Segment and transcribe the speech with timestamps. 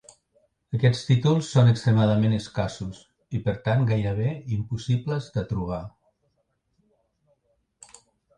[0.75, 3.01] Aquests títols són extremadament escassos
[3.35, 5.83] i per tant gairebé impossibles de trobar.